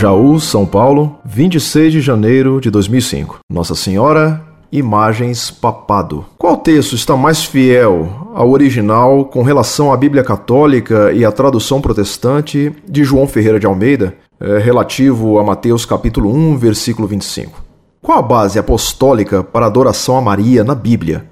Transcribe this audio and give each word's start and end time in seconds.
Jaú, 0.00 0.40
São 0.40 0.64
Paulo, 0.64 1.18
26 1.26 1.92
de 1.92 2.00
janeiro 2.00 2.58
de 2.58 2.70
2005. 2.70 3.40
Nossa 3.52 3.74
Senhora, 3.74 4.42
Imagens 4.72 5.50
Papado. 5.50 6.24
Qual 6.38 6.56
texto 6.56 6.94
está 6.94 7.14
mais 7.18 7.44
fiel 7.44 8.08
ao 8.32 8.48
original 8.48 9.26
com 9.26 9.42
relação 9.42 9.92
à 9.92 9.96
Bíblia 9.98 10.24
Católica 10.24 11.12
e 11.12 11.22
à 11.22 11.30
tradução 11.30 11.82
protestante 11.82 12.74
de 12.88 13.04
João 13.04 13.28
Ferreira 13.28 13.60
de 13.60 13.66
Almeida, 13.66 14.14
é, 14.40 14.56
relativo 14.56 15.38
a 15.38 15.44
Mateus 15.44 15.84
capítulo 15.84 16.34
1, 16.34 16.56
versículo 16.56 17.06
25? 17.06 17.62
Qual 18.00 18.20
a 18.20 18.22
base 18.22 18.58
apostólica 18.58 19.44
para 19.44 19.66
a 19.66 19.68
adoração 19.68 20.16
a 20.16 20.22
Maria 20.22 20.64
na 20.64 20.74
Bíblia? 20.74 21.26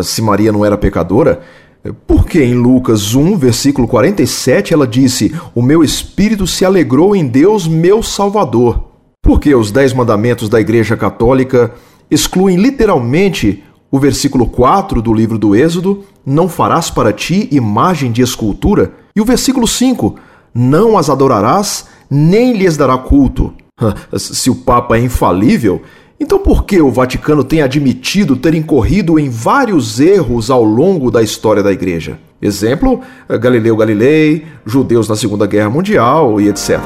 Se 0.00 0.22
Maria 0.22 0.52
não 0.52 0.64
era 0.64 0.78
pecadora, 0.78 1.40
por 2.06 2.26
que 2.26 2.42
em 2.42 2.54
Lucas 2.54 3.14
1, 3.14 3.36
versículo 3.36 3.88
47, 3.88 4.72
ela 4.72 4.86
disse: 4.86 5.34
O 5.54 5.60
meu 5.60 5.82
espírito 5.82 6.46
se 6.46 6.64
alegrou 6.64 7.16
em 7.16 7.26
Deus, 7.26 7.66
meu 7.66 8.02
Salvador? 8.02 8.92
Por 9.20 9.40
que 9.40 9.54
os 9.54 9.72
Dez 9.72 9.92
Mandamentos 9.92 10.48
da 10.48 10.60
Igreja 10.60 10.96
Católica 10.96 11.72
excluem 12.10 12.56
literalmente 12.56 13.64
o 13.90 13.98
versículo 13.98 14.46
4 14.46 15.02
do 15.02 15.12
livro 15.12 15.38
do 15.38 15.56
Êxodo: 15.56 16.04
Não 16.24 16.48
farás 16.48 16.88
para 16.90 17.12
ti 17.12 17.48
imagem 17.50 18.12
de 18.12 18.22
escultura? 18.22 18.92
E 19.14 19.20
o 19.20 19.24
versículo 19.24 19.66
5: 19.66 20.14
Não 20.54 20.96
as 20.96 21.10
adorarás, 21.10 21.86
nem 22.08 22.52
lhes 22.52 22.76
dará 22.76 22.96
culto. 22.96 23.52
Se 24.16 24.50
o 24.50 24.54
Papa 24.54 24.96
é 24.96 25.00
infalível, 25.00 25.82
então, 26.22 26.38
por 26.38 26.64
que 26.64 26.80
o 26.80 26.88
Vaticano 26.88 27.42
tem 27.42 27.62
admitido 27.62 28.36
ter 28.36 28.54
incorrido 28.54 29.18
em 29.18 29.28
vários 29.28 29.98
erros 29.98 30.52
ao 30.52 30.62
longo 30.62 31.10
da 31.10 31.20
história 31.20 31.64
da 31.64 31.72
Igreja? 31.72 32.16
Exemplo, 32.40 33.00
Galileu 33.28 33.76
Galilei, 33.76 34.46
judeus 34.64 35.08
na 35.08 35.16
Segunda 35.16 35.48
Guerra 35.48 35.68
Mundial 35.68 36.40
e 36.40 36.48
etc. 36.48 36.78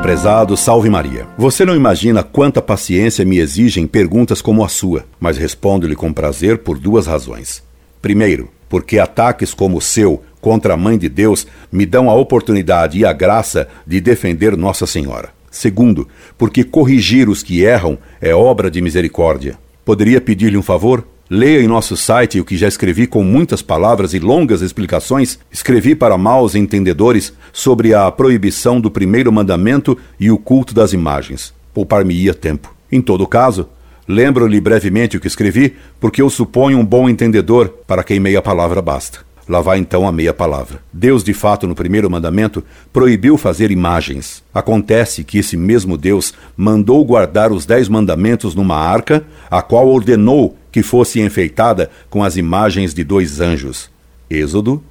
Prezado 0.00 0.56
Salve 0.56 0.88
Maria. 0.88 1.26
Você 1.36 1.66
não 1.66 1.76
imagina 1.76 2.22
quanta 2.22 2.62
paciência 2.62 3.22
me 3.22 3.36
exigem 3.36 3.86
perguntas 3.86 4.40
como 4.40 4.64
a 4.64 4.68
sua, 4.68 5.04
mas 5.20 5.36
respondo-lhe 5.36 5.94
com 5.94 6.14
prazer 6.14 6.60
por 6.60 6.78
duas 6.78 7.06
razões. 7.06 7.62
Primeiro, 8.00 8.48
porque 8.70 8.98
ataques 8.98 9.52
como 9.52 9.76
o 9.76 9.82
seu 9.82 10.22
contra 10.40 10.72
a 10.72 10.78
Mãe 10.78 10.96
de 10.96 11.10
Deus 11.10 11.46
me 11.70 11.84
dão 11.84 12.08
a 12.08 12.14
oportunidade 12.14 12.98
e 12.98 13.04
a 13.04 13.12
graça 13.12 13.68
de 13.86 14.00
defender 14.00 14.56
Nossa 14.56 14.86
Senhora. 14.86 15.43
Segundo, 15.54 16.08
porque 16.36 16.64
corrigir 16.64 17.28
os 17.28 17.40
que 17.40 17.62
erram 17.62 17.96
é 18.20 18.34
obra 18.34 18.68
de 18.68 18.82
misericórdia. 18.82 19.56
Poderia 19.84 20.20
pedir-lhe 20.20 20.56
um 20.56 20.62
favor? 20.62 21.06
Leia 21.30 21.62
em 21.62 21.68
nosso 21.68 21.96
site 21.96 22.40
o 22.40 22.44
que 22.44 22.56
já 22.56 22.66
escrevi 22.66 23.06
com 23.06 23.22
muitas 23.22 23.62
palavras 23.62 24.14
e 24.14 24.18
longas 24.18 24.62
explicações. 24.62 25.38
Escrevi 25.52 25.94
para 25.94 26.18
maus 26.18 26.56
entendedores 26.56 27.32
sobre 27.52 27.94
a 27.94 28.10
proibição 28.10 28.80
do 28.80 28.90
primeiro 28.90 29.32
mandamento 29.32 29.96
e 30.18 30.28
o 30.28 30.36
culto 30.36 30.74
das 30.74 30.92
imagens. 30.92 31.54
Poupar-me-ia 31.72 32.34
tempo. 32.34 32.74
Em 32.90 33.00
todo 33.00 33.24
caso, 33.24 33.68
lembro-lhe 34.08 34.60
brevemente 34.60 35.16
o 35.16 35.20
que 35.20 35.28
escrevi, 35.28 35.76
porque 36.00 36.20
eu 36.20 36.28
suponho 36.28 36.78
um 36.78 36.84
bom 36.84 37.08
entendedor 37.08 37.68
para 37.86 38.02
quem 38.02 38.18
meia 38.18 38.42
palavra 38.42 38.82
basta. 38.82 39.20
Lá 39.48 39.60
vai 39.60 39.78
então 39.78 40.08
a 40.08 40.12
meia 40.12 40.32
palavra. 40.32 40.82
Deus, 40.92 41.22
de 41.22 41.34
fato, 41.34 41.66
no 41.66 41.74
primeiro 41.74 42.10
mandamento, 42.10 42.64
proibiu 42.92 43.36
fazer 43.36 43.70
imagens. 43.70 44.42
Acontece 44.54 45.22
que 45.22 45.38
esse 45.38 45.56
mesmo 45.56 45.98
Deus 45.98 46.32
mandou 46.56 47.04
guardar 47.04 47.52
os 47.52 47.66
dez 47.66 47.88
mandamentos 47.88 48.54
numa 48.54 48.76
arca, 48.76 49.24
a 49.50 49.60
qual 49.60 49.88
ordenou 49.88 50.56
que 50.72 50.82
fosse 50.82 51.20
enfeitada 51.20 51.90
com 52.08 52.24
as 52.24 52.36
imagens 52.36 52.94
de 52.94 53.04
dois 53.04 53.40
anjos. 53.40 53.90
Êxodo 54.30 54.82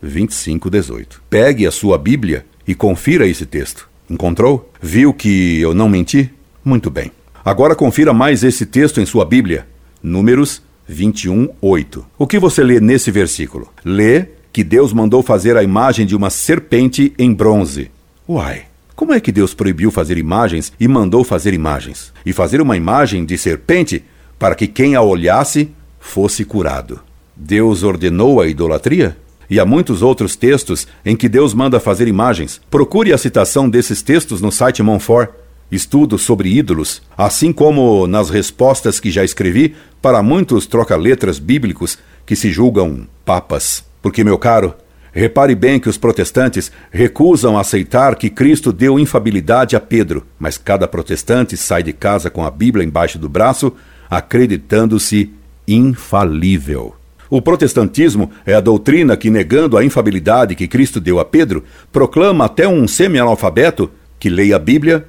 25, 0.00 0.70
18. 0.70 1.22
Pegue 1.28 1.66
a 1.66 1.70
sua 1.70 1.98
Bíblia 1.98 2.46
e 2.66 2.74
confira 2.74 3.26
esse 3.26 3.44
texto. 3.44 3.88
Encontrou? 4.08 4.70
Viu 4.80 5.12
que 5.12 5.60
eu 5.60 5.74
não 5.74 5.88
menti? 5.88 6.30
Muito 6.64 6.90
bem. 6.90 7.10
Agora 7.44 7.74
confira 7.74 8.12
mais 8.12 8.44
esse 8.44 8.66
texto 8.66 9.00
em 9.00 9.06
sua 9.06 9.24
Bíblia. 9.24 9.66
Números 10.02 10.62
21, 10.86 11.50
8. 11.60 12.06
O 12.18 12.26
que 12.26 12.38
você 12.38 12.62
lê 12.62 12.80
nesse 12.80 13.10
versículo? 13.10 13.68
Lê 13.84 14.26
que 14.52 14.64
Deus 14.64 14.92
mandou 14.92 15.22
fazer 15.22 15.56
a 15.56 15.62
imagem 15.62 16.06
de 16.06 16.16
uma 16.16 16.30
serpente 16.30 17.12
em 17.18 17.32
bronze. 17.32 17.90
Uai! 18.28 18.64
Como 18.94 19.12
é 19.12 19.20
que 19.20 19.30
Deus 19.30 19.52
proibiu 19.52 19.90
fazer 19.90 20.16
imagens 20.16 20.72
e 20.80 20.88
mandou 20.88 21.22
fazer 21.22 21.52
imagens? 21.52 22.12
E 22.24 22.32
fazer 22.32 22.62
uma 22.62 22.76
imagem 22.76 23.26
de 23.26 23.36
serpente 23.36 24.02
para 24.38 24.54
que 24.54 24.66
quem 24.66 24.94
a 24.94 25.02
olhasse 25.02 25.68
fosse 26.00 26.44
curado. 26.44 27.00
Deus 27.36 27.82
ordenou 27.82 28.40
a 28.40 28.46
idolatria? 28.46 29.16
E 29.50 29.60
há 29.60 29.66
muitos 29.66 30.02
outros 30.02 30.34
textos 30.34 30.88
em 31.04 31.14
que 31.14 31.28
Deus 31.28 31.52
manda 31.52 31.78
fazer 31.78 32.08
imagens. 32.08 32.60
Procure 32.70 33.12
a 33.12 33.18
citação 33.18 33.68
desses 33.68 34.00
textos 34.02 34.40
no 34.40 34.50
site 34.50 34.82
Monfort 34.82 35.30
estudo 35.70 36.18
sobre 36.18 36.56
ídolos, 36.56 37.02
assim 37.16 37.52
como 37.52 38.06
nas 38.06 38.30
respostas 38.30 39.00
que 39.00 39.10
já 39.10 39.24
escrevi 39.24 39.74
para 40.00 40.22
muitos 40.22 40.66
troca-letras 40.66 41.38
bíblicos 41.38 41.98
que 42.24 42.36
se 42.36 42.50
julgam 42.50 43.06
papas. 43.24 43.84
Porque, 44.00 44.22
meu 44.22 44.38
caro, 44.38 44.74
repare 45.12 45.54
bem 45.54 45.80
que 45.80 45.88
os 45.88 45.98
protestantes 45.98 46.70
recusam 46.90 47.58
aceitar 47.58 48.14
que 48.16 48.30
Cristo 48.30 48.72
deu 48.72 48.98
infabilidade 48.98 49.74
a 49.74 49.80
Pedro, 49.80 50.24
mas 50.38 50.58
cada 50.58 50.86
protestante 50.86 51.56
sai 51.56 51.82
de 51.82 51.92
casa 51.92 52.30
com 52.30 52.44
a 52.44 52.50
Bíblia 52.50 52.84
embaixo 52.84 53.18
do 53.18 53.28
braço, 53.28 53.72
acreditando-se 54.08 55.32
infalível. 55.66 56.94
O 57.28 57.42
protestantismo 57.42 58.30
é 58.44 58.54
a 58.54 58.60
doutrina 58.60 59.16
que, 59.16 59.30
negando 59.30 59.76
a 59.76 59.84
infabilidade 59.84 60.54
que 60.54 60.68
Cristo 60.68 61.00
deu 61.00 61.18
a 61.18 61.24
Pedro, 61.24 61.64
proclama 61.90 62.44
até 62.44 62.68
um 62.68 62.86
semi-analfabeto 62.86 63.90
que 64.18 64.30
leia 64.30 64.56
a 64.56 64.60
Bíblia 64.60 65.04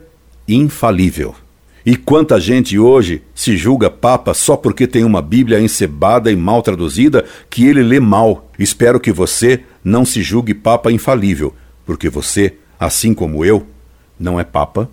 infalível. 0.48 1.36
E 1.86 1.96
quanta 1.96 2.40
gente 2.40 2.78
hoje 2.78 3.22
se 3.34 3.56
julga 3.56 3.90
papa 3.90 4.34
só 4.34 4.58
porque 4.58 4.86
tem 4.86 5.06
uma 5.06 5.22
Bíblia 5.22 5.60
encebada 5.60 6.32
e 6.32 6.36
mal 6.36 6.62
traduzida 6.62 7.24
que 7.50 7.66
ele 7.66 7.82
lê 7.82 8.00
mal. 8.00 8.50
Espero 8.60 9.00
que 9.00 9.12
você 9.12 9.62
não 9.84 10.04
se 10.04 10.22
julgue 10.22 10.54
papa 10.54 10.92
infalível, 10.92 11.54
porque 11.86 12.10
você, 12.10 12.56
assim 12.78 13.14
como 13.14 13.46
eu, 13.46 13.66
não 14.20 14.38
é 14.38 14.44
papa 14.44 14.90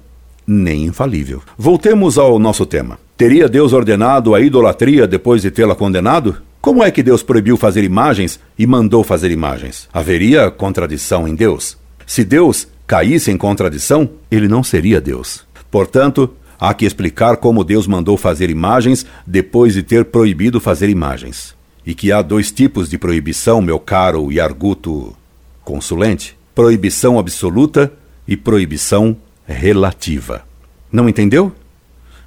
nem 0.47 0.84
infalível. 0.84 1.43
Voltemos 1.59 2.16
ao 2.16 2.38
nosso 2.38 2.64
tema. 2.64 2.98
Teria 3.16 3.48
Deus 3.48 3.72
ordenado 3.72 4.34
a 4.34 4.41
idolatria 4.41 5.06
depois 5.06 5.43
de 5.43 5.50
tê-la 5.50 5.75
condenado? 5.75 6.37
Como 6.60 6.82
é 6.82 6.91
que 6.91 7.03
Deus 7.03 7.22
proibiu 7.22 7.56
fazer 7.56 7.84
imagens 7.84 8.41
e 8.59 8.66
mandou 8.66 9.04
fazer 9.04 9.31
imagens? 9.31 9.88
Haveria 9.93 10.50
contradição 10.50 11.26
em 11.26 11.34
Deus? 11.34 11.76
Se 12.06 12.25
Deus 12.25 12.69
caísse 12.87 13.31
em 13.31 13.37
contradição, 13.37 14.10
ele 14.31 14.48
não 14.48 14.62
seria 14.62 15.00
Deus. 15.00 15.44
Portanto, 15.74 16.30
há 16.56 16.72
que 16.72 16.86
explicar 16.86 17.38
como 17.38 17.64
Deus 17.64 17.88
mandou 17.88 18.16
fazer 18.16 18.48
imagens 18.48 19.04
depois 19.26 19.74
de 19.74 19.82
ter 19.82 20.04
proibido 20.04 20.60
fazer 20.60 20.88
imagens. 20.88 21.52
E 21.84 21.96
que 21.96 22.12
há 22.12 22.22
dois 22.22 22.52
tipos 22.52 22.88
de 22.88 22.96
proibição, 22.96 23.60
meu 23.60 23.80
caro 23.80 24.30
e 24.30 24.38
arguto 24.38 25.12
consulente: 25.64 26.38
proibição 26.54 27.18
absoluta 27.18 27.92
e 28.24 28.36
proibição 28.36 29.16
relativa. 29.44 30.42
Não 30.92 31.08
entendeu? 31.08 31.50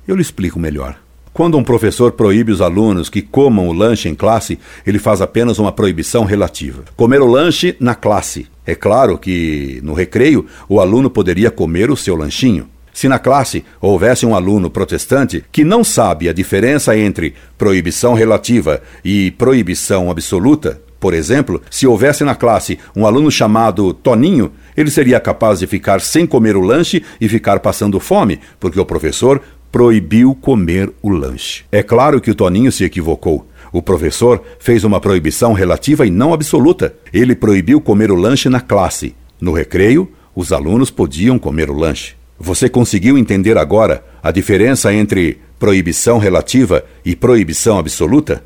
Eu 0.05 0.17
lhe 0.17 0.21
explico 0.21 0.59
melhor. 0.59 0.99
Quando 1.31 1.57
um 1.57 1.63
professor 1.63 2.11
proíbe 2.11 2.51
os 2.51 2.59
alunos 2.59 3.09
que 3.09 3.21
comam 3.21 3.69
o 3.69 3.73
lanche 3.73 4.09
em 4.09 4.15
classe, 4.15 4.59
ele 4.85 4.99
faz 4.99 5.21
apenas 5.21 5.57
uma 5.57 5.71
proibição 5.71 6.25
relativa. 6.25 6.83
Comer 6.97 7.21
o 7.21 7.27
lanche 7.27 7.77
na 7.79 7.95
classe. 7.95 8.47
É 8.65 8.75
claro 8.75 9.17
que, 9.17 9.79
no 9.85 9.93
recreio, 9.93 10.45
o 10.67 10.81
aluno 10.81 11.09
poderia 11.09 11.49
comer 11.49 11.89
o 11.89 11.95
seu 11.95 12.13
lanchinho. 12.13 12.67
Se 12.97 13.07
na 13.07 13.19
classe 13.19 13.63
houvesse 13.79 14.25
um 14.25 14.33
aluno 14.33 14.71
protestante 14.71 15.45
que 15.51 15.63
não 15.63 15.83
sabe 15.83 16.27
a 16.27 16.33
diferença 16.33 16.97
entre 16.97 17.35
proibição 17.55 18.15
relativa 18.15 18.81
e 19.05 19.29
proibição 19.29 20.09
absoluta, 20.09 20.81
por 20.99 21.13
exemplo, 21.13 21.61
se 21.69 21.85
houvesse 21.85 22.23
na 22.23 22.33
classe 22.33 22.79
um 22.95 23.05
aluno 23.05 23.29
chamado 23.29 23.93
Toninho, 23.93 24.51
ele 24.75 24.89
seria 24.89 25.19
capaz 25.19 25.59
de 25.59 25.67
ficar 25.67 26.01
sem 26.01 26.25
comer 26.25 26.57
o 26.57 26.61
lanche 26.61 27.03
e 27.21 27.29
ficar 27.29 27.59
passando 27.59 27.99
fome, 27.99 28.39
porque 28.59 28.79
o 28.79 28.85
professor 28.85 29.43
proibiu 29.71 30.33
comer 30.33 30.91
o 30.99 31.09
lanche. 31.09 31.65
É 31.71 31.83
claro 31.83 32.19
que 32.19 32.31
o 32.31 32.35
Toninho 32.35 32.71
se 32.71 32.83
equivocou. 32.83 33.47
O 33.71 33.79
professor 33.79 34.41
fez 34.57 34.83
uma 34.83 34.99
proibição 34.99 35.53
relativa 35.53 36.03
e 36.03 36.09
não 36.09 36.33
absoluta. 36.33 36.95
Ele 37.13 37.35
proibiu 37.35 37.79
comer 37.79 38.09
o 38.09 38.15
lanche 38.15 38.49
na 38.49 38.59
classe. 38.59 39.15
No 39.39 39.51
recreio, 39.51 40.11
os 40.33 40.51
alunos 40.51 40.89
podiam 40.89 41.37
comer 41.37 41.69
o 41.69 41.77
lanche. 41.77 42.17
Você 42.39 42.69
conseguiu 42.69 43.17
entender 43.17 43.57
agora 43.57 44.03
a 44.21 44.31
diferença 44.31 44.93
entre 44.93 45.39
proibição 45.57 46.17
relativa 46.17 46.85
e 47.03 47.15
proibição 47.15 47.79
absoluta? 47.79 48.43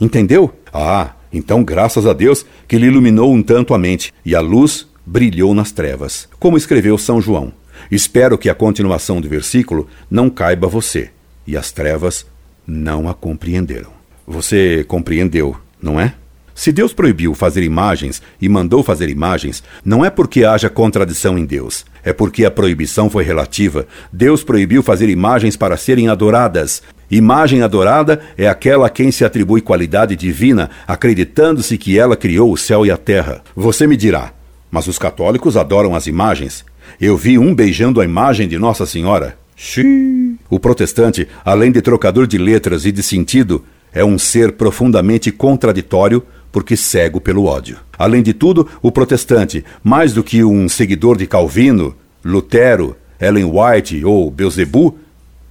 Entendeu? 0.00 0.52
Ah, 0.72 1.14
então 1.32 1.64
graças 1.64 2.06
a 2.06 2.12
Deus 2.12 2.44
que 2.68 2.76
lhe 2.76 2.86
iluminou 2.86 3.32
um 3.32 3.42
tanto 3.42 3.74
a 3.74 3.78
mente 3.78 4.12
e 4.24 4.34
a 4.34 4.40
luz 4.40 4.86
brilhou 5.06 5.54
nas 5.54 5.72
trevas. 5.72 6.28
Como 6.38 6.56
escreveu 6.56 6.96
São 6.98 7.20
João. 7.20 7.52
Espero 7.90 8.36
que 8.36 8.50
a 8.50 8.54
continuação 8.54 9.20
do 9.20 9.28
versículo 9.28 9.88
não 10.10 10.28
caiba 10.28 10.68
você, 10.68 11.10
e 11.46 11.56
as 11.56 11.72
trevas 11.72 12.26
não 12.66 13.08
a 13.08 13.14
compreenderam. 13.14 13.90
Você 14.26 14.84
compreendeu, 14.86 15.56
não 15.80 15.98
é? 15.98 16.14
Se 16.60 16.70
Deus 16.70 16.92
proibiu 16.92 17.34
fazer 17.34 17.62
imagens 17.62 18.20
e 18.38 18.46
mandou 18.46 18.82
fazer 18.82 19.08
imagens, 19.08 19.64
não 19.82 20.04
é 20.04 20.10
porque 20.10 20.44
haja 20.44 20.68
contradição 20.68 21.38
em 21.38 21.46
Deus, 21.46 21.86
é 22.04 22.12
porque 22.12 22.44
a 22.44 22.50
proibição 22.50 23.08
foi 23.08 23.24
relativa. 23.24 23.86
Deus 24.12 24.44
proibiu 24.44 24.82
fazer 24.82 25.08
imagens 25.08 25.56
para 25.56 25.78
serem 25.78 26.10
adoradas. 26.10 26.82
Imagem 27.10 27.62
adorada 27.62 28.20
é 28.36 28.46
aquela 28.46 28.88
a 28.88 28.90
quem 28.90 29.10
se 29.10 29.24
atribui 29.24 29.62
qualidade 29.62 30.14
divina, 30.14 30.68
acreditando-se 30.86 31.78
que 31.78 31.98
ela 31.98 32.14
criou 32.14 32.52
o 32.52 32.58
céu 32.58 32.84
e 32.84 32.90
a 32.90 32.96
terra. 32.98 33.40
Você 33.56 33.86
me 33.86 33.96
dirá, 33.96 34.30
mas 34.70 34.86
os 34.86 34.98
católicos 34.98 35.56
adoram 35.56 35.94
as 35.94 36.06
imagens. 36.06 36.62
Eu 37.00 37.16
vi 37.16 37.38
um 37.38 37.54
beijando 37.54 38.02
a 38.02 38.04
imagem 38.04 38.46
de 38.46 38.58
Nossa 38.58 38.84
Senhora. 38.84 39.34
Xiii. 39.56 40.36
O 40.50 40.60
protestante, 40.60 41.26
além 41.42 41.72
de 41.72 41.80
trocador 41.80 42.26
de 42.26 42.36
letras 42.36 42.84
e 42.84 42.92
de 42.92 43.02
sentido, 43.02 43.64
é 43.92 44.04
um 44.04 44.18
ser 44.18 44.52
profundamente 44.52 45.32
contraditório 45.32 46.22
porque 46.52 46.76
cego 46.76 47.20
pelo 47.20 47.44
ódio. 47.44 47.78
Além 47.98 48.22
de 48.22 48.32
tudo, 48.32 48.66
o 48.82 48.90
protestante, 48.90 49.64
mais 49.82 50.12
do 50.12 50.22
que 50.22 50.42
um 50.42 50.68
seguidor 50.68 51.16
de 51.16 51.26
Calvino, 51.26 51.94
Lutero, 52.24 52.96
Ellen 53.20 53.44
White 53.44 54.04
ou 54.04 54.30
Beelzebub, 54.30 54.94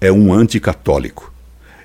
é 0.02 0.12
um 0.12 0.34
anticatólico. 0.34 1.32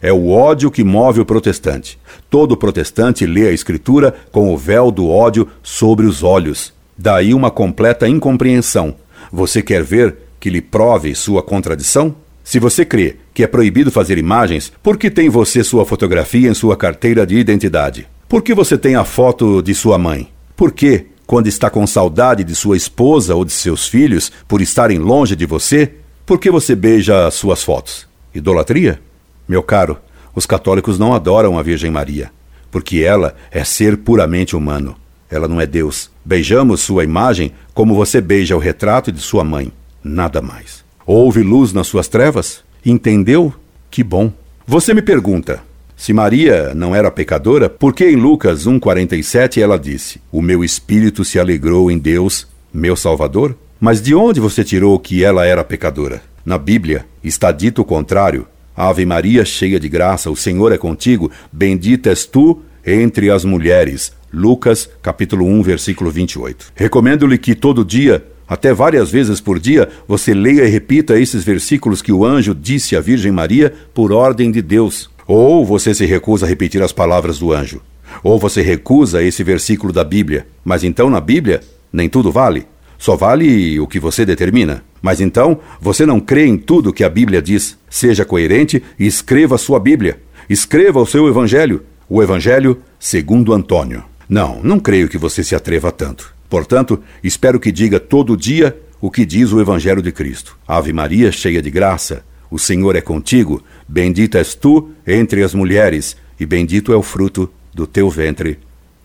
É 0.00 0.12
o 0.12 0.28
ódio 0.28 0.70
que 0.70 0.84
move 0.84 1.20
o 1.20 1.24
protestante. 1.24 1.98
Todo 2.28 2.56
protestante 2.56 3.24
lê 3.24 3.48
a 3.48 3.52
Escritura 3.52 4.14
com 4.30 4.52
o 4.52 4.56
véu 4.56 4.90
do 4.90 5.08
ódio 5.08 5.48
sobre 5.62 6.06
os 6.06 6.22
olhos. 6.22 6.72
Daí 6.96 7.32
uma 7.32 7.50
completa 7.50 8.06
incompreensão. 8.06 8.94
Você 9.32 9.62
quer 9.62 9.82
ver 9.82 10.16
que 10.38 10.50
lhe 10.50 10.60
prove 10.60 11.14
sua 11.14 11.42
contradição? 11.42 12.14
Se 12.44 12.58
você 12.58 12.84
crê 12.84 13.16
que 13.32 13.42
é 13.42 13.46
proibido 13.46 13.90
fazer 13.90 14.18
imagens, 14.18 14.70
por 14.82 14.98
que 14.98 15.10
tem 15.10 15.30
você 15.30 15.64
sua 15.64 15.86
fotografia 15.86 16.50
em 16.50 16.54
sua 16.54 16.76
carteira 16.76 17.26
de 17.26 17.36
identidade? 17.36 18.06
Por 18.34 18.42
que 18.42 18.52
você 18.52 18.76
tem 18.76 18.96
a 18.96 19.04
foto 19.04 19.62
de 19.62 19.72
sua 19.76 19.96
mãe? 19.96 20.28
Por 20.56 20.72
que, 20.72 21.06
quando 21.24 21.46
está 21.46 21.70
com 21.70 21.86
saudade 21.86 22.42
de 22.42 22.52
sua 22.52 22.76
esposa 22.76 23.32
ou 23.36 23.44
de 23.44 23.52
seus 23.52 23.86
filhos 23.86 24.32
por 24.48 24.60
estarem 24.60 24.98
longe 24.98 25.36
de 25.36 25.46
você, 25.46 25.92
por 26.26 26.40
que 26.40 26.50
você 26.50 26.74
beija 26.74 27.30
suas 27.30 27.62
fotos? 27.62 28.08
Idolatria? 28.34 29.00
Meu 29.46 29.62
caro, 29.62 29.98
os 30.34 30.46
católicos 30.46 30.98
não 30.98 31.14
adoram 31.14 31.56
a 31.56 31.62
Virgem 31.62 31.92
Maria, 31.92 32.32
porque 32.72 33.04
ela 33.04 33.36
é 33.52 33.62
ser 33.62 33.98
puramente 33.98 34.56
humano. 34.56 34.96
Ela 35.30 35.46
não 35.46 35.60
é 35.60 35.66
Deus. 35.66 36.10
Beijamos 36.24 36.80
sua 36.80 37.04
imagem 37.04 37.52
como 37.72 37.94
você 37.94 38.20
beija 38.20 38.56
o 38.56 38.58
retrato 38.58 39.12
de 39.12 39.20
sua 39.20 39.44
mãe. 39.44 39.70
Nada 40.02 40.42
mais. 40.42 40.84
Houve 41.06 41.44
luz 41.44 41.72
nas 41.72 41.86
suas 41.86 42.08
trevas? 42.08 42.64
Entendeu? 42.84 43.54
Que 43.92 44.02
bom. 44.02 44.32
Você 44.66 44.92
me 44.92 45.02
pergunta: 45.02 45.62
se 45.96 46.12
Maria 46.12 46.74
não 46.74 46.94
era 46.94 47.10
pecadora, 47.10 47.68
por 47.68 47.94
que 47.94 48.04
em 48.04 48.16
Lucas 48.16 48.66
1,47 48.66 49.60
ela 49.60 49.78
disse: 49.78 50.20
O 50.30 50.42
meu 50.42 50.64
espírito 50.64 51.24
se 51.24 51.38
alegrou 51.38 51.90
em 51.90 51.98
Deus, 51.98 52.46
meu 52.72 52.96
Salvador? 52.96 53.56
Mas 53.80 54.02
de 54.02 54.14
onde 54.14 54.40
você 54.40 54.64
tirou 54.64 54.98
que 54.98 55.24
ela 55.24 55.46
era 55.46 55.62
pecadora? 55.62 56.22
Na 56.44 56.58
Bíblia 56.58 57.06
está 57.22 57.52
dito 57.52 57.82
o 57.82 57.84
contrário. 57.84 58.46
Ave 58.76 59.06
Maria, 59.06 59.44
cheia 59.44 59.78
de 59.78 59.88
graça, 59.88 60.30
o 60.30 60.36
Senhor 60.36 60.72
é 60.72 60.78
contigo, 60.78 61.30
bendita 61.52 62.10
és 62.10 62.26
tu 62.26 62.60
entre 62.84 63.30
as 63.30 63.44
mulheres. 63.44 64.12
Lucas, 64.32 64.90
capítulo 65.00 65.46
1, 65.46 65.62
versículo 65.62 66.10
28. 66.10 66.72
Recomendo-lhe 66.74 67.38
que 67.38 67.54
todo 67.54 67.84
dia, 67.84 68.24
até 68.48 68.74
várias 68.74 69.10
vezes 69.10 69.40
por 69.40 69.60
dia, 69.60 69.88
você 70.08 70.34
leia 70.34 70.64
e 70.64 70.68
repita 70.68 71.18
esses 71.18 71.44
versículos 71.44 72.02
que 72.02 72.12
o 72.12 72.24
anjo 72.24 72.52
disse 72.52 72.96
à 72.96 73.00
Virgem 73.00 73.30
Maria 73.30 73.72
por 73.94 74.12
ordem 74.12 74.50
de 74.50 74.60
Deus. 74.60 75.08
Ou 75.26 75.64
você 75.64 75.94
se 75.94 76.04
recusa 76.04 76.46
a 76.46 76.48
repetir 76.48 76.82
as 76.82 76.92
palavras 76.92 77.38
do 77.38 77.52
anjo, 77.52 77.80
ou 78.22 78.38
você 78.38 78.62
recusa 78.62 79.22
esse 79.22 79.42
versículo 79.42 79.92
da 79.92 80.04
Bíblia. 80.04 80.46
Mas 80.64 80.84
então 80.84 81.08
na 81.08 81.20
Bíblia, 81.20 81.60
nem 81.92 82.08
tudo 82.08 82.30
vale. 82.30 82.66
Só 82.98 83.16
vale 83.16 83.78
o 83.80 83.86
que 83.86 84.00
você 84.00 84.24
determina. 84.24 84.82
Mas 85.02 85.20
então, 85.20 85.60
você 85.80 86.06
não 86.06 86.20
crê 86.20 86.46
em 86.46 86.56
tudo 86.56 86.92
que 86.92 87.04
a 87.04 87.08
Bíblia 87.08 87.42
diz. 87.42 87.76
Seja 87.90 88.24
coerente 88.24 88.82
e 88.98 89.06
escreva 89.06 89.56
a 89.56 89.58
sua 89.58 89.78
Bíblia. 89.78 90.20
Escreva 90.48 91.00
o 91.00 91.06
seu 91.06 91.28
Evangelho. 91.28 91.82
O 92.08 92.22
Evangelho 92.22 92.80
segundo 92.98 93.52
Antônio. 93.52 94.04
Não, 94.28 94.60
não 94.62 94.80
creio 94.80 95.08
que 95.08 95.18
você 95.18 95.44
se 95.44 95.54
atreva 95.54 95.92
tanto. 95.92 96.32
Portanto, 96.48 97.02
espero 97.22 97.60
que 97.60 97.72
diga 97.72 98.00
todo 98.00 98.36
dia 98.36 98.76
o 99.00 99.10
que 99.10 99.26
diz 99.26 99.52
o 99.52 99.60
Evangelho 99.60 100.00
de 100.00 100.12
Cristo. 100.12 100.56
Ave 100.66 100.92
Maria, 100.92 101.30
cheia 101.30 101.60
de 101.60 101.70
graça, 101.70 102.24
o 102.50 102.58
Senhor 102.58 102.96
é 102.96 103.00
contigo, 103.00 103.62
bendita 103.88 104.38
és 104.38 104.54
tu 104.54 104.90
entre 105.06 105.42
as 105.42 105.54
mulheres, 105.54 106.16
e 106.38 106.46
bendito 106.46 106.92
é 106.92 106.96
o 106.96 107.02
fruto 107.02 107.50
do 107.72 107.86
teu 107.86 108.08
ventre, 108.08 108.58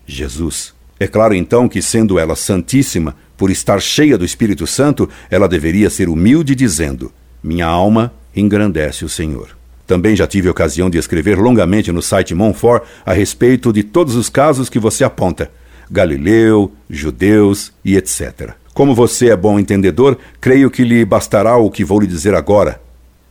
Jesus. 0.06 0.74
É 0.98 1.06
claro 1.06 1.34
então 1.34 1.68
que, 1.68 1.80
sendo 1.80 2.18
ela 2.18 2.36
santíssima, 2.36 3.16
por 3.36 3.50
estar 3.50 3.80
cheia 3.80 4.18
do 4.18 4.24
Espírito 4.24 4.66
Santo, 4.66 5.08
ela 5.30 5.48
deveria 5.48 5.88
ser 5.88 6.08
humilde, 6.08 6.54
dizendo: 6.54 7.10
Minha 7.42 7.66
alma 7.66 8.12
engrandece 8.36 9.04
o 9.04 9.08
Senhor. 9.08 9.56
Também 9.86 10.14
já 10.14 10.26
tive 10.26 10.48
ocasião 10.48 10.90
de 10.90 10.98
escrever 10.98 11.38
longamente 11.38 11.90
no 11.90 12.02
site 12.02 12.34
Monfort 12.34 12.84
a 13.04 13.12
respeito 13.12 13.72
de 13.72 13.82
todos 13.82 14.14
os 14.14 14.28
casos 14.28 14.68
que 14.68 14.78
você 14.78 15.02
aponta: 15.02 15.50
Galileu, 15.90 16.70
judeus 16.88 17.72
e 17.84 17.96
etc. 17.96 18.50
Como 18.74 18.94
você 18.94 19.30
é 19.30 19.36
bom 19.36 19.58
entendedor, 19.58 20.18
creio 20.40 20.70
que 20.70 20.84
lhe 20.84 21.04
bastará 21.04 21.56
o 21.56 21.70
que 21.70 21.84
vou 21.84 21.98
lhe 21.98 22.06
dizer 22.06 22.34
agora. 22.34 22.80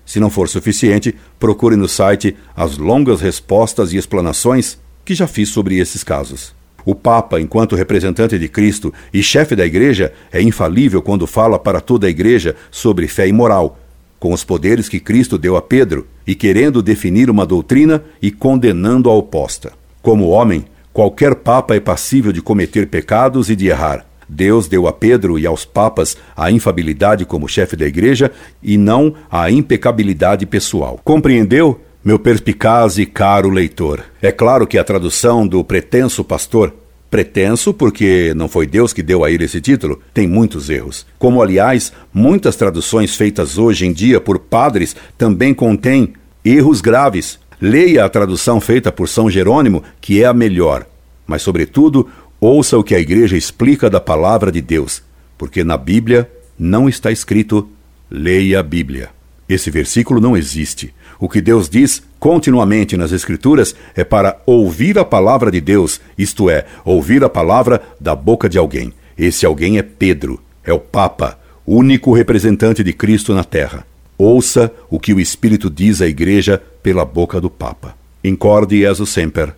Se 0.09 0.19
não 0.19 0.31
for 0.31 0.49
suficiente, 0.49 1.13
procure 1.39 1.75
no 1.75 1.87
site 1.87 2.35
as 2.55 2.79
longas 2.79 3.21
respostas 3.21 3.93
e 3.93 3.97
explanações 3.97 4.79
que 5.05 5.13
já 5.13 5.27
fiz 5.27 5.49
sobre 5.49 5.77
esses 5.77 6.03
casos. 6.03 6.51
O 6.83 6.95
Papa, 6.95 7.39
enquanto 7.39 7.75
representante 7.75 8.39
de 8.39 8.47
Cristo 8.47 8.91
e 9.13 9.21
chefe 9.21 9.55
da 9.55 9.67
Igreja, 9.67 10.11
é 10.31 10.41
infalível 10.41 10.99
quando 10.99 11.27
fala 11.27 11.59
para 11.59 11.79
toda 11.79 12.07
a 12.07 12.09
Igreja 12.09 12.55
sobre 12.71 13.07
fé 13.07 13.27
e 13.27 13.31
moral, 13.31 13.79
com 14.19 14.33
os 14.33 14.43
poderes 14.43 14.89
que 14.89 14.99
Cristo 14.99 15.37
deu 15.37 15.55
a 15.55 15.61
Pedro 15.61 16.07
e 16.25 16.33
querendo 16.33 16.81
definir 16.81 17.29
uma 17.29 17.45
doutrina 17.45 18.03
e 18.19 18.31
condenando 18.31 19.11
a 19.11 19.13
oposta. 19.13 19.73
Como 20.01 20.29
homem, 20.29 20.65
qualquer 20.91 21.35
Papa 21.35 21.75
é 21.75 21.79
passível 21.79 22.31
de 22.31 22.41
cometer 22.41 22.87
pecados 22.87 23.47
e 23.47 23.55
de 23.55 23.67
errar. 23.67 24.08
Deus 24.29 24.67
deu 24.67 24.87
a 24.87 24.93
Pedro 24.93 25.39
e 25.39 25.47
aos 25.47 25.65
papas 25.65 26.15
a 26.37 26.51
infabilidade 26.51 27.25
como 27.25 27.49
chefe 27.49 27.75
da 27.75 27.87
igreja 27.87 28.31
e 28.61 28.77
não 28.77 29.15
a 29.29 29.49
impecabilidade 29.49 30.45
pessoal. 30.45 30.99
Compreendeu? 31.03 31.81
Meu 32.05 32.19
perspicaz 32.19 32.97
e 32.97 33.05
caro 33.05 33.49
leitor. 33.49 34.03
É 34.21 34.31
claro 34.31 34.65
que 34.65 34.77
a 34.77 34.83
tradução 34.83 35.45
do 35.45 35.63
pretenso 35.63 36.23
pastor 36.23 36.73
Pretenso, 37.09 37.73
porque 37.73 38.33
não 38.35 38.47
foi 38.47 38.67
Deus 38.67 38.93
que 38.93 39.01
deu 39.01 39.23
a 39.23 39.31
ele 39.31 39.45
esse 39.45 39.59
título, 39.59 39.99
tem 40.13 40.27
muitos 40.27 40.69
erros. 40.69 41.07
Como, 41.17 41.41
aliás, 41.41 41.91
muitas 42.13 42.55
traduções 42.55 43.15
feitas 43.15 43.57
hoje 43.57 43.87
em 43.87 43.91
dia 43.91 44.21
por 44.21 44.37
padres 44.37 44.95
também 45.17 45.51
contêm 45.51 46.13
erros 46.45 46.81
graves. 46.81 47.39
Leia 47.59 48.05
a 48.05 48.09
tradução 48.09 48.61
feita 48.61 48.91
por 48.91 49.09
São 49.09 49.27
Jerônimo, 49.27 49.83
que 49.99 50.21
é 50.21 50.27
a 50.27 50.33
melhor. 50.33 50.85
Mas, 51.25 51.41
sobretudo, 51.41 52.07
Ouça 52.41 52.77
o 52.77 52.83
que 52.83 52.95
a 52.95 52.99
igreja 52.99 53.35
explica 53.35 53.89
da 53.89 53.99
palavra 53.99 54.49
de 54.49 54.61
Deus, 54.61 55.03
porque 55.37 55.61
na 55.61 55.75
Bíblia 55.75 56.29
não 56.57 56.87
está 56.87 57.11
escrito 57.11 57.69
leia 58.09 58.61
a 58.61 58.63
Bíblia. 58.63 59.09
Esse 59.47 59.69
versículo 59.69 60.21
não 60.21 60.37
existe. 60.37 60.93
O 61.19 61.27
que 61.27 61.41
Deus 61.41 61.67
diz 61.67 62.01
continuamente 62.17 62.95
nas 62.95 63.11
Escrituras 63.11 63.75
é 63.93 64.03
para 64.03 64.39
ouvir 64.45 64.97
a 64.97 65.03
palavra 65.03 65.51
de 65.51 65.59
Deus, 65.59 65.99
isto 66.17 66.49
é, 66.49 66.65
ouvir 66.85 67.23
a 67.25 67.29
palavra 67.29 67.81
da 67.99 68.15
boca 68.15 68.47
de 68.47 68.57
alguém. 68.57 68.93
Esse 69.17 69.45
alguém 69.45 69.77
é 69.77 69.81
Pedro, 69.83 70.39
é 70.63 70.71
o 70.71 70.79
Papa, 70.79 71.37
único 71.67 72.13
representante 72.13 72.83
de 72.83 72.93
Cristo 72.93 73.33
na 73.33 73.43
terra. 73.43 73.85
Ouça 74.17 74.71
o 74.89 74.97
que 74.97 75.13
o 75.13 75.19
Espírito 75.19 75.69
diz 75.69 76.01
à 76.01 76.07
Igreja 76.07 76.61
pela 76.81 77.03
boca 77.03 77.41
do 77.41 77.49
Papa. 77.49 77.97
Incorde 78.23 78.85
o 78.85 79.05
semper, 79.05 79.53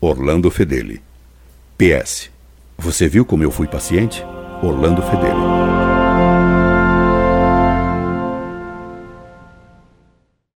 Orlando 0.00 0.50
Fedeli. 0.50 1.00
PS. 1.76 2.30
Você 2.78 3.08
viu 3.08 3.24
como 3.24 3.42
eu 3.42 3.50
fui 3.50 3.66
paciente? 3.66 4.24
Orlando 4.62 5.02
Fedeli. 5.02 5.73